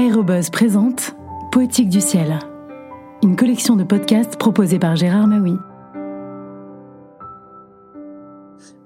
[0.00, 1.14] Aérobuzz présente
[1.52, 2.38] Poétique du ciel,
[3.22, 5.58] une collection de podcasts proposée par Gérard Maui.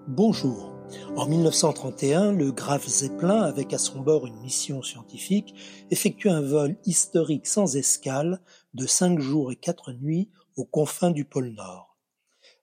[0.09, 0.75] Bonjour.
[1.15, 5.55] En 1931, le Graf Zeppelin, avec à son bord une mission scientifique,
[5.93, 8.41] effectue un vol historique sans escale
[8.75, 11.97] de cinq jours et quatre nuits aux confins du pôle Nord.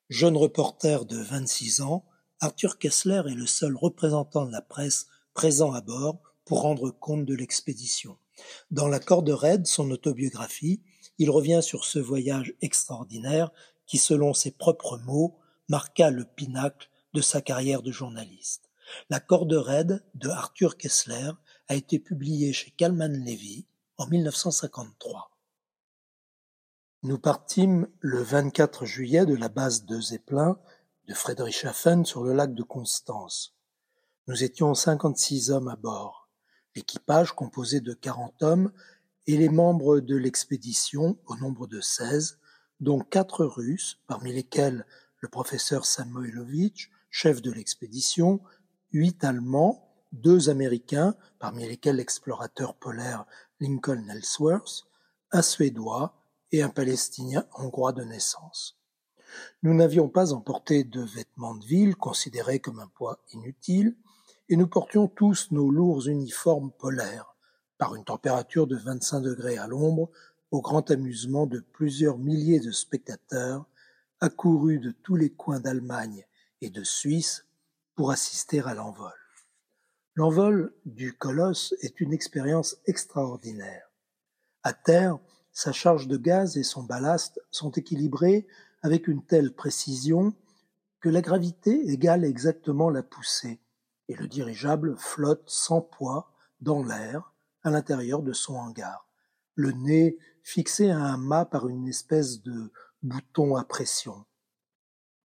[0.10, 2.04] Jeune reporter de 26 ans,
[2.42, 6.22] Arthur Kessler est le seul représentant de la presse présent à bord
[6.52, 8.18] pour rendre compte de l'expédition.
[8.72, 10.82] Dans La Corde raide, son autobiographie,
[11.18, 13.52] il revient sur ce voyage extraordinaire
[13.86, 18.70] qui, selon ses propres mots, marqua le pinacle de sa carrière de journaliste.
[19.10, 21.32] La Corde raide de Arthur Kessler
[21.70, 23.66] a été publiée chez Kalman Levy
[23.98, 25.32] en 1953.
[27.04, 30.60] Nous partîmes le 24 juillet de la base de Zeppelin
[31.08, 33.56] de Friedrichshafen sur le lac de Constance.
[34.28, 36.21] Nous étions 56 hommes à bord.
[36.76, 38.72] L'équipage, composé de 40 hommes,
[39.28, 42.40] et les membres de l'expédition, au nombre de 16,
[42.80, 44.86] dont quatre Russes, parmi lesquels
[45.20, 48.42] le professeur Samoilovitch, chef de l'expédition,
[48.92, 53.26] huit Allemands, deux Américains, parmi lesquels l'explorateur polaire
[53.60, 54.88] Lincoln Ellsworth,
[55.32, 56.16] un Suédois
[56.52, 58.78] et un Palestinien hongrois de naissance.
[59.64, 63.96] Nous n'avions pas emporté de vêtements de ville, considérés comme un poids inutile,
[64.52, 67.38] et nous portions tous nos lourds uniformes polaires,
[67.78, 70.12] par une température de 25 degrés à l'ombre,
[70.52, 73.66] au grand amusement de plusieurs milliers de spectateurs
[74.20, 76.26] accourus de tous les coins d'Allemagne
[76.60, 77.46] et de Suisse
[77.96, 79.14] pour assister à l'envol.
[80.16, 83.90] L'envol du colosse est une expérience extraordinaire.
[84.64, 85.18] À terre,
[85.54, 88.46] sa charge de gaz et son ballast sont équilibrés
[88.82, 90.34] avec une telle précision
[91.00, 93.61] que la gravité égale exactement la poussée,
[94.12, 99.08] et le dirigeable flotte sans poids dans l'air à l'intérieur de son hangar,
[99.56, 102.74] le nez fixé à un mât par une espèce de
[103.04, 104.26] bouton à pression.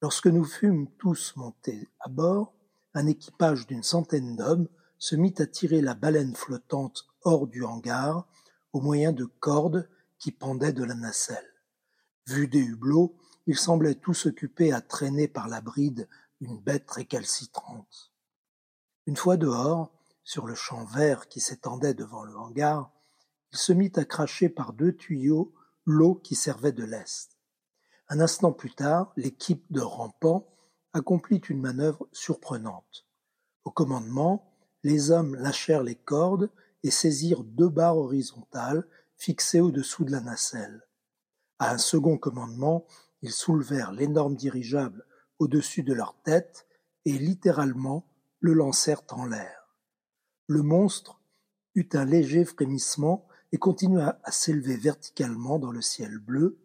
[0.00, 2.54] Lorsque nous fûmes tous montés à bord,
[2.94, 8.26] un équipage d'une centaine d'hommes se mit à tirer la baleine flottante hors du hangar
[8.72, 9.86] au moyen de cordes
[10.18, 11.52] qui pendaient de la nacelle.
[12.26, 16.08] Vu des hublots, ils semblaient tous occupés à traîner par la bride
[16.40, 18.11] une bête récalcitrante.
[19.06, 19.92] Une fois dehors,
[20.22, 22.92] sur le champ vert qui s'étendait devant le hangar,
[23.52, 25.52] il se mit à cracher par deux tuyaux
[25.84, 27.36] l'eau qui servait de lest.
[28.08, 30.46] Un instant plus tard, l'équipe de rampants
[30.92, 33.06] accomplit une manœuvre surprenante.
[33.64, 34.52] Au commandement,
[34.84, 36.50] les hommes lâchèrent les cordes
[36.84, 38.86] et saisirent deux barres horizontales
[39.16, 40.86] fixées au-dessous de la nacelle.
[41.58, 42.86] À un second commandement,
[43.22, 45.06] ils soulevèrent l'énorme dirigeable
[45.38, 46.66] au-dessus de leur tête
[47.04, 48.06] et littéralement
[48.42, 49.68] le lancèrent en l'air.
[50.48, 51.22] Le monstre
[51.76, 56.58] eut un léger frémissement et continua à s'élever verticalement dans le ciel bleu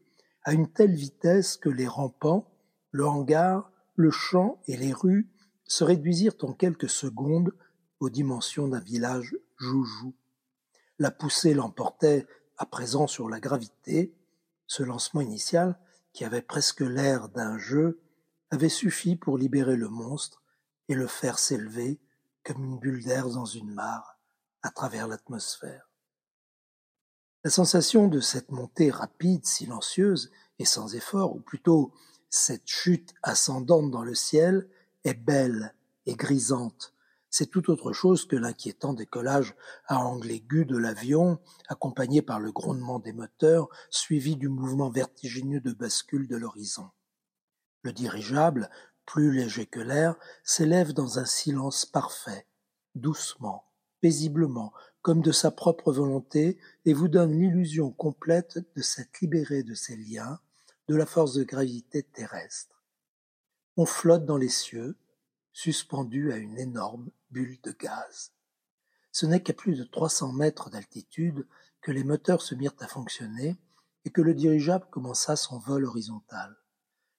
[0.43, 2.49] à une telle vitesse que les rampants,
[2.91, 5.29] le hangar, le champ et les rues
[5.65, 7.53] se réduisirent en quelques secondes
[7.99, 10.15] aux dimensions d'un village joujou.
[10.97, 12.25] La poussée l'emportait
[12.57, 14.15] à présent sur la gravité,
[14.65, 15.77] ce lancement initial,
[16.11, 17.99] qui avait presque l'air d'un jeu,
[18.49, 20.41] avait suffi pour libérer le monstre
[20.87, 21.99] et le faire s'élever
[22.43, 24.19] comme une bulle d'air dans une mare
[24.61, 25.89] à travers l'atmosphère.
[27.43, 31.93] La sensation de cette montée rapide, silencieuse et sans effort, ou plutôt
[32.29, 34.69] cette chute ascendante dans le ciel,
[35.03, 35.73] est belle
[36.05, 36.93] et grisante,
[37.29, 39.55] c'est tout autre chose que l'inquiétant décollage
[39.85, 45.59] à angle aigu de l'avion, accompagné par le grondement des moteurs, suivi du mouvement vertigineux
[45.59, 46.89] de bascule de l'horizon.
[47.83, 48.69] Le dirigeable,
[49.07, 52.45] plus léger que l'air, s'élève dans un silence parfait,
[52.93, 53.65] doucement,
[54.01, 59.73] paisiblement, comme de sa propre volonté, et vous donne l'illusion complète de s'être libéré de
[59.73, 60.39] ses liens,
[60.89, 62.83] de la force de gravité terrestre.
[63.77, 64.97] On flotte dans les cieux,
[65.53, 68.33] suspendu à une énorme bulle de gaz.
[69.11, 71.47] Ce n'est qu'à plus de 300 mètres d'altitude
[71.81, 73.57] que les moteurs se mirent à fonctionner
[74.03, 76.57] et que le dirigeable commença son vol horizontal.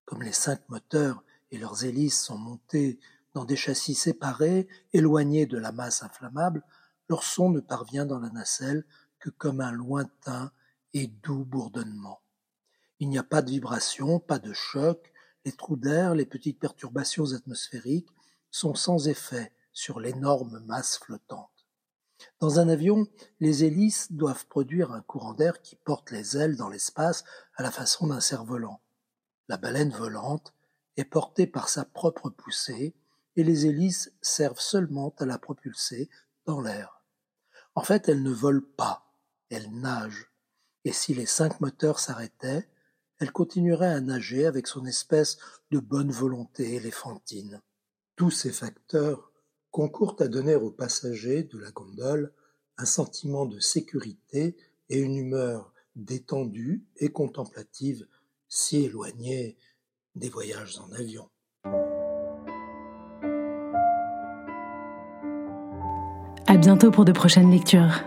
[0.05, 2.99] Comme les cinq moteurs et leurs hélices sont montés
[3.35, 6.62] dans des châssis séparés, éloignés de la masse inflammable,
[7.09, 8.85] leur son ne parvient dans la nacelle
[9.19, 10.53] que comme un lointain
[10.93, 12.21] et doux bourdonnement.
[13.00, 15.12] Il n'y a pas de vibration, pas de choc,
[15.45, 18.11] les trous d'air, les petites perturbations atmosphériques
[18.50, 21.50] sont sans effet sur l'énorme masse flottante.
[22.41, 23.06] Dans un avion,
[23.39, 27.25] les hélices doivent produire un courant d'air qui porte les ailes dans l'espace
[27.55, 28.81] à la façon d'un cerf-volant.
[29.49, 30.53] La baleine volante
[30.99, 32.95] est portée par sa propre poussée
[33.37, 36.11] et les hélices servent seulement à la propulser
[36.45, 37.03] dans l'air.
[37.77, 39.15] En fait, elle ne vole pas,
[39.49, 40.33] elle nage,
[40.85, 42.69] et si les cinq moteurs s'arrêtaient,
[43.21, 45.39] elle continuerait à nager avec son espèce
[45.71, 47.62] de bonne volonté éléphantine.
[48.17, 49.31] Tous ces facteurs
[49.71, 52.33] concourent à donner aux passagers de la gondole
[52.77, 54.56] un sentiment de sécurité
[54.89, 58.06] et une humeur détendue et contemplative
[58.49, 59.56] si éloignée
[60.14, 61.28] des voyages en avion.
[66.46, 68.02] À bientôt pour de prochaines lectures.